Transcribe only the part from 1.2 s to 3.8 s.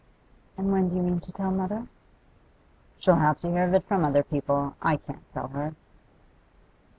tell mother?' 'She'll have to hear of